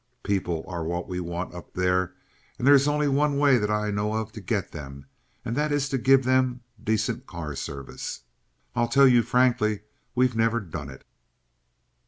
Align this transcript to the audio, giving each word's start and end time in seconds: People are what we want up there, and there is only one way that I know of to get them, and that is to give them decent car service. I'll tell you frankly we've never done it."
People 0.23 0.65
are 0.67 0.83
what 0.83 1.07
we 1.07 1.19
want 1.19 1.53
up 1.53 1.75
there, 1.75 2.15
and 2.57 2.65
there 2.65 2.73
is 2.73 2.87
only 2.87 3.07
one 3.07 3.37
way 3.37 3.59
that 3.59 3.69
I 3.69 3.91
know 3.91 4.15
of 4.15 4.31
to 4.31 4.41
get 4.41 4.71
them, 4.71 5.05
and 5.45 5.55
that 5.55 5.71
is 5.71 5.87
to 5.89 5.99
give 5.99 6.23
them 6.23 6.61
decent 6.83 7.27
car 7.27 7.53
service. 7.53 8.21
I'll 8.75 8.87
tell 8.87 9.07
you 9.07 9.21
frankly 9.21 9.81
we've 10.15 10.35
never 10.35 10.59
done 10.59 10.89
it." 10.89 11.05